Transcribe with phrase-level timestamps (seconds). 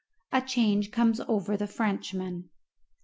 [0.31, 2.49] A CHANGE COMES OVER THE FRENCHMAN.